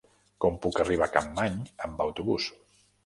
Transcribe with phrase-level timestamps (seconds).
[0.45, 2.49] Com puc arribar a Capmany amb autobús?